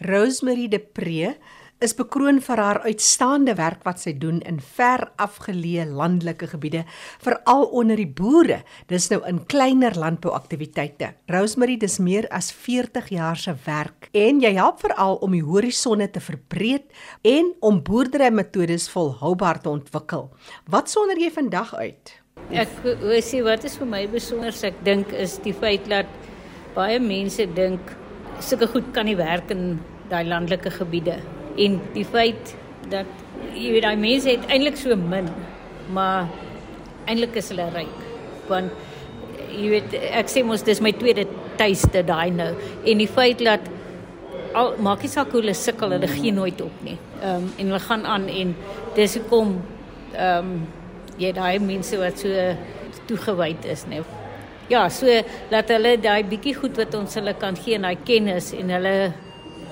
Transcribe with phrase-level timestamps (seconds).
[0.00, 1.32] Rosemary de Pre
[1.82, 6.84] is bekroon vir haar uitstaande werk wat sy doen in ver afgeleë landelike gebiede,
[7.22, 8.60] veral onder die boere.
[8.90, 11.12] Dis nou in kleiner landbouaktiwiteite.
[11.30, 16.10] Rosemary, dis meer as 40 jaar se werk en jy help veral om die horisonne
[16.10, 16.90] te verbreek
[17.26, 20.28] en om boerderymetodes volhoubaar te ontwikkel.
[20.70, 22.18] Wat sonder jy vandag uit?
[22.54, 26.10] Ek wou sê wat is vir my besonder, ek dink is die feit dat
[26.74, 27.94] baie mense dink
[28.44, 29.78] sulke goed kan nie werk in
[30.10, 31.18] daai landelike gebiede.
[31.58, 32.54] En die feit
[32.90, 33.08] dat
[33.54, 35.28] jy weet daai mense het eintlik so min
[35.92, 36.28] maar
[37.08, 37.98] eintlik is hulle ryk.
[38.48, 38.72] Want
[39.48, 41.26] jy weet ek sê mos dis my tweede
[41.60, 42.52] tuiste daai nou.
[42.84, 43.66] En die feit dat
[44.56, 46.98] al maak nie saak hoe hulle sukkel hulle gee nooit op nie.
[47.20, 48.56] Ehm um, en hulle gaan aan en
[48.96, 49.58] dis hoekom
[50.14, 50.58] ehm um,
[51.18, 52.30] jy daai mense wat so
[53.08, 53.98] toegewyd is nê
[54.68, 55.06] ja so
[55.50, 58.94] dat hulle daai bietjie goed wat ons hulle kan gee en daai kennis en hulle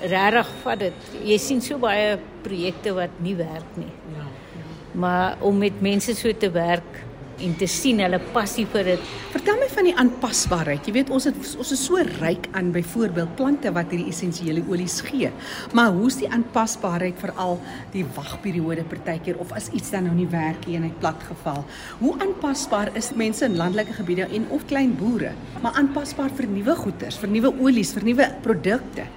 [0.01, 1.09] regtig vat dit.
[1.25, 3.91] Jy sien so baie projekte wat nie werk nie.
[4.13, 4.25] Ja.
[4.59, 4.65] ja.
[4.93, 7.03] Maar om met mense so te werk
[7.43, 9.09] en te sien hulle passie vir dit.
[9.33, 10.87] Vertel my van die aanpasbaarheid.
[10.87, 14.99] Jy weet ons het ons is so ryk aan byvoorbeeld plante wat hierdie essensiële olies
[15.07, 15.31] gee.
[15.77, 17.57] Maar hoe's die aanpasbaarheid veral
[17.93, 21.63] die wagperiode partykeer of as iets dan nou nie werk nie en hy plat geval.
[22.01, 26.75] Hoe aanpasbaar is mense in landelike gebiede en of klein boere, maar aanpasbaar vir nuwe
[26.81, 29.07] goederes, vir nuwe olies, vir nuwe produkte?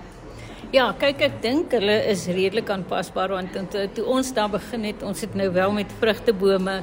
[0.70, 5.00] Ja, kyk ek dink hulle is redelik aanpasbaar want toe, toe ons daar begin het,
[5.02, 6.76] ons het nou wel met vrugtebome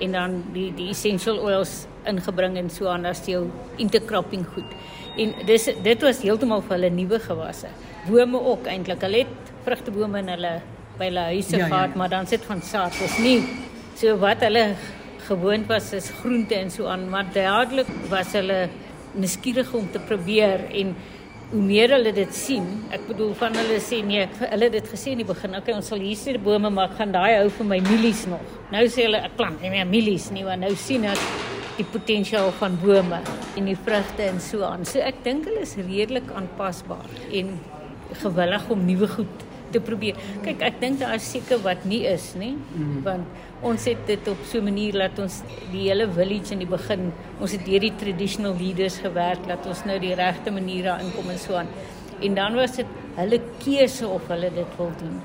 [0.00, 3.44] en dan die die essential oils ingebring en so aan as jou
[3.76, 4.76] intercropping goed.
[5.20, 7.70] En dis dit was heeltemal vir hulle nuwe gewasse.
[8.08, 9.02] Bome ook eintlik.
[9.04, 10.54] Hulle het vrugtebome in hulle
[10.98, 11.98] by hulle huise ja, ja gehad, ja, ja.
[11.98, 12.96] maar dan sit van saad.
[12.98, 13.38] Dis nie
[14.00, 14.74] so wat hulle
[15.28, 18.68] gewoond was is groente en so aan, maar dadelik was hulle
[19.12, 20.94] nuuskierig om te probeer en
[21.50, 25.14] hoe meer hulle dit sien, ek bedoel van hulle sê nee, hulle het dit gesê
[25.16, 27.68] in die begin, okay, ons sal hier sien die bome maar gaan daai hou vir
[27.72, 28.44] my mielies nog.
[28.70, 31.24] Nou sê hulle ek plant nie meer mielies nie, want nou sien ek
[31.80, 33.18] die potensiaal van bome
[33.58, 34.86] en die vrugte en so aan.
[34.86, 37.54] So ek dink hulle is redelik aanpasbaar en
[38.22, 40.18] gewillig om nuwe goed te probeer.
[40.44, 43.02] Kyk, ek dink daar is seker wat nie is nie, mm.
[43.06, 43.26] want
[43.66, 45.42] ons het dit op so 'n manier laat ons
[45.72, 49.84] die hele village in die begin, ons het deur die traditional leaders gewerk dat ons
[49.84, 51.68] nou die regte maniere inkom en so aan.
[52.20, 52.86] En dan was dit
[53.16, 55.20] hulle keuse of hulle dit wil doen.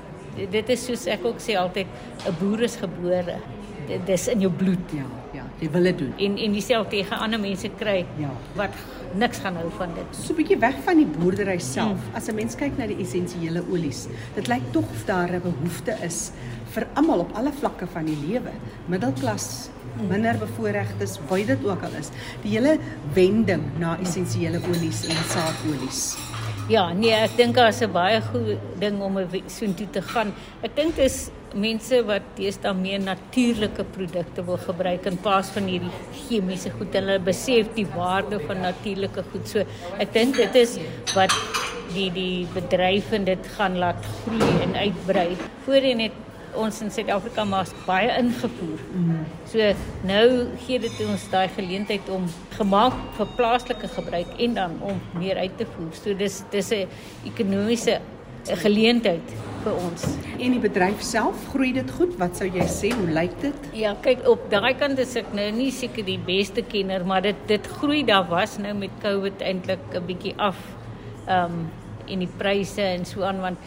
[0.50, 1.86] Dit is soos ek ook sê altyd
[2.26, 3.40] 'n boer is gebore.
[3.88, 4.92] Dit is in jou bloed.
[4.92, 5.04] Ja,
[5.60, 6.12] jy wil dit doen.
[6.16, 8.30] En en dieselfde tegen ander mense kry ja.
[8.58, 8.74] wat
[9.16, 10.18] niks gaan hou van dit.
[10.18, 11.96] So 'n bietjie weg van die boerdery self.
[11.96, 12.14] Mm.
[12.14, 15.96] As 'n mens kyk na die essensiële olies, dit lyk tog of daar 'n behoefte
[16.02, 16.32] is
[16.74, 18.52] vir almal op alle vlakke van die lewe.
[18.86, 20.08] Middelklas, mm.
[20.08, 22.10] minder bevoorregtes, waar dit ook al is.
[22.42, 22.78] Die hele
[23.14, 26.16] wending na essensiële olies en saadolies.
[26.68, 30.34] Ja, nee, ek dink daar is 'n baie goeie ding om so intoe te gaan.
[30.62, 35.68] Ek dink dit is mense wat deesdae meer natuurlike produkte wil gebruik in plaas van
[35.70, 35.92] hierdie
[36.26, 36.94] chemiese goed.
[36.96, 39.48] Hulle besef die waarde van natuurlike goed.
[39.48, 39.64] So
[40.02, 40.78] ek dink dit is
[41.14, 41.34] wat
[41.94, 45.28] die die bedryf en dit gaan laat groei en uitbrei.
[45.64, 46.22] Voorheen het
[46.56, 48.80] ons in Suid-Afrika maar baie ingevoer.
[49.50, 49.70] So
[50.08, 50.26] nou
[50.64, 52.26] gee dit ons daai geleentheid om
[52.56, 55.92] gemaak vir plaaslike gebruik en dan om meer uit te voer.
[55.92, 56.88] So dis dis 'n
[57.24, 58.00] ekonomiese
[58.62, 59.34] geleentheid
[59.66, 60.04] vir ons.
[60.36, 62.12] En die bedryf self, groei dit goed?
[62.20, 62.92] Wat sou jy sê?
[62.94, 63.70] Hoe lyk dit?
[63.78, 67.40] Ja, kyk op daai kant is ek nou nie seker die beste kenner, maar dit
[67.50, 70.56] dit groei daar was nou met COVID eintlik 'n bietjie af.
[71.26, 71.66] Ehm um,
[72.06, 73.58] in die pryse en so aan want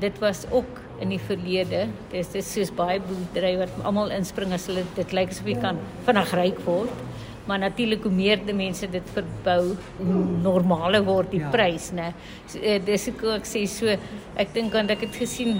[0.00, 1.86] dit was ook in die verlede.
[2.10, 5.78] Dis dis soos baie boerdery wat almal inspring as hulle dit lyk asof jy kan
[6.06, 7.04] vinnig ryk word.
[7.48, 11.50] Maar natuurlik hoe meer die mense dit verbou, hoe normaler word die ja.
[11.52, 12.12] prys, né?
[12.46, 13.98] So, uh, dis ek ook sê so
[14.36, 15.56] ek dink want ek het gesien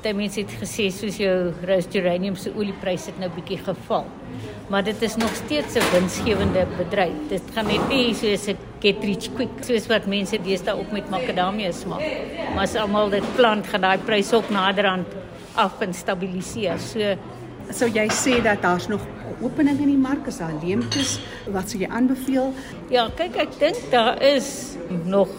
[0.00, 4.06] party mense het gesê soos jou rose geranium se oliepryse het nou bietjie geval.
[4.72, 7.28] Maar dit is nog steeds 'n winsgewende bedryf.
[7.28, 11.10] Dit gaan net nie soos 'n get rich quick soos wat mense deesdae op met
[11.10, 12.02] makadamia smaak.
[12.54, 15.06] Maar as almal dit plant, gaan daai prys ook naderhand
[15.54, 16.78] af en stabiliseer.
[16.78, 17.16] So
[17.76, 19.04] sou jy sê dat daar's nog
[19.40, 21.18] opening in die mark is daar leemtes
[21.54, 22.52] wat sou jy aanbeveel?
[22.92, 24.76] Ja, kyk ek dink daar is
[25.06, 25.32] nog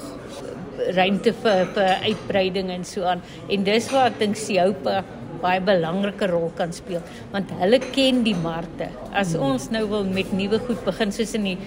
[0.96, 5.02] ruimte vir vir uitbreiding en so aan en dis waar ek dink Sioupa
[5.42, 8.90] baie belangrike rol kan speel want hulle ken die markte.
[9.12, 9.52] As hmm.
[9.52, 11.58] ons nou wil met nuwe goed begin soos in die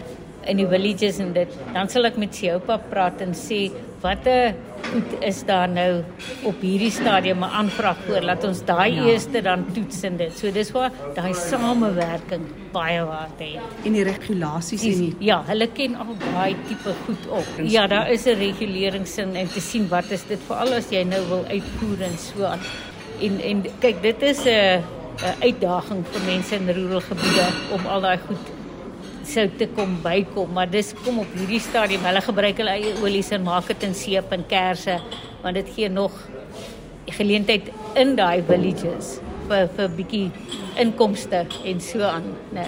[0.50, 3.66] in die villages en dit dan sal ek met Sioupa praat en sê
[4.02, 4.54] watter
[4.94, 6.02] goed is daar nou
[6.46, 9.04] op hierdie stadium 'n aanvraag voor laat ons daai ja.
[9.10, 10.38] eerste dan toets en dit.
[10.38, 13.84] So dis waar daai samewerking baie waarde het.
[13.84, 17.46] En die regulasies en die Ja, hulle ken al daai tipe goed op.
[17.62, 21.22] Ja, daar is 'n reguleringssin en te sien wat is dit veral as jy nou
[21.28, 22.60] wil uitvoer en so aan.
[23.20, 24.82] En en kyk, dit is 'n
[25.22, 28.63] 'n uitdaging vir mense in rurale gebiede om al daai goed
[29.28, 32.04] sou te kom bykom, maar dis kom op hierdie stadium.
[32.06, 34.98] Hulle gebruik hulle eie olies en maak dit in seep en kersse,
[35.42, 36.16] want dit gee nog
[37.18, 39.18] geleentheid in daai villages
[39.48, 40.26] vir vir bietjie
[40.80, 42.64] inkomste en so aan, né.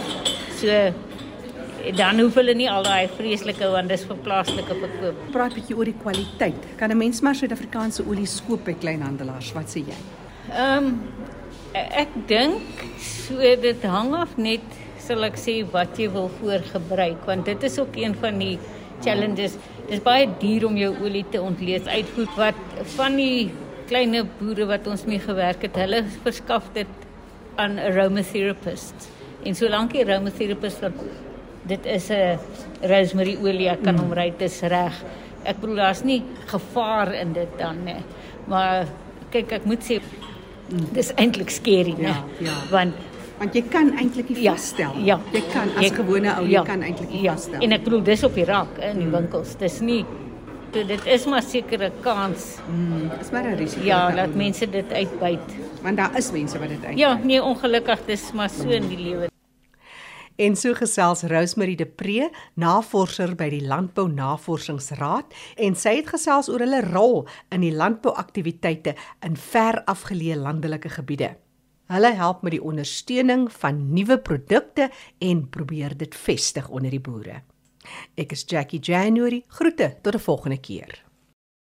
[0.61, 0.73] So
[1.97, 5.19] dan hoef hulle nie al daai vreeslike want dis vir plaaslike verkoop.
[5.33, 6.63] praat bietjie oor die kwaliteit.
[6.79, 9.53] Kan 'n mens maar Suid-Afrikaanse olie koop by kleinhandelaars?
[9.53, 9.99] Wat sê jy?
[10.53, 11.01] Ehm um,
[11.75, 12.63] ek dink
[12.99, 14.65] so dit hang af net
[15.07, 18.57] sal ek sê wat jy wil voorgebruik want dit is ook een van die
[19.05, 19.57] challenges.
[19.87, 22.61] Dis baie duur om jou olie te ontleed uitvoer wat
[22.97, 23.51] van die
[23.87, 27.05] kleine boere wat ons mee gewerk het, hulle verskaf dit
[27.61, 29.09] aan aromatherapist.
[29.47, 31.05] En solank die aromatherapist wat
[31.71, 32.39] dit is 'n
[32.83, 34.95] rosemary olie, ek kan hom ry, dit is reg.
[35.45, 38.03] Ek bedoel daar's nie gevaar in dit dan nie.
[38.47, 38.87] Maar
[39.31, 40.01] kyk, ek moet sê
[40.93, 42.09] dis eintlik skerry, né?
[42.09, 42.55] Ja, ja.
[42.71, 42.95] Want
[43.39, 44.93] Want jy kan eintlik nie Ja, vasstel.
[45.05, 45.19] ja.
[45.33, 47.33] Jy kan as Jy- gewone ou, jy ja, kan eintlik nie ja.
[47.35, 47.61] vasstel.
[47.61, 49.57] En ek bedoel dis op die rak in die winkels.
[49.59, 50.05] Dis nie
[50.73, 53.85] dit is maar sekere kans mm, is maar 'n risiko.
[53.85, 55.55] ja dat mense dit uitbuit.
[55.83, 56.99] want daar is mense wat dit uit.
[56.99, 59.29] Ja, nee ongelukkig dis maar so in die lewe.
[60.39, 65.25] En so gesels Rosemary de Pre, navorser by die Landbou Navorsingsraad,
[65.57, 68.95] en sy het gesels oor hulle rol in die landbouaktiwiteite
[69.25, 71.37] in ver afgeleë landelike gebiede.
[71.87, 74.91] Hulle help met die ondersteuning van nuwe produkte
[75.23, 77.43] en probeer dit vestig onder die boere.
[78.19, 79.45] Ek is Jackie January.
[79.47, 81.06] Groete tot 'n volgende keer.